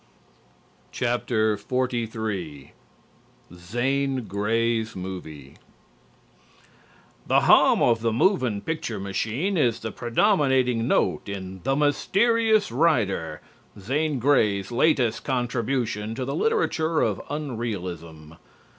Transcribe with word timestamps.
XLIII 0.95 2.73
ZANE 3.53 4.25
GREY'S 4.27 4.95
MOVIE 4.95 5.57
The 7.27 7.39
hum 7.41 7.83
of 7.83 8.01
the 8.01 8.11
moving 8.11 8.61
picture 8.61 8.99
machine 8.99 9.57
is 9.57 9.79
the 9.81 9.91
predominating 9.91 10.87
note 10.87 11.29
in 11.29 11.61
"The 11.63 11.75
Mysterious 11.75 12.71
Rider," 12.71 13.41
Zane 13.79 14.17
Grey's 14.17 14.71
latest 14.71 15.23
contribution 15.23 16.15
to 16.15 16.25
the 16.25 16.33
literature 16.35 17.01
of 17.01 17.21
unrealism. 17.29 18.37